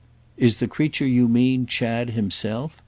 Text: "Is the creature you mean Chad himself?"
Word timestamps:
"Is 0.35 0.55
the 0.55 0.67
creature 0.67 1.05
you 1.05 1.27
mean 1.27 1.67
Chad 1.67 2.09
himself?" 2.09 2.79